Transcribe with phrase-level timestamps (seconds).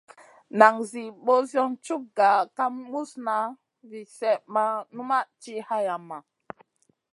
[0.59, 3.35] Nan Zi ɓosion cug gah kam muzna
[3.89, 4.63] vi slèh ma
[4.95, 6.17] numʼma ti hayama.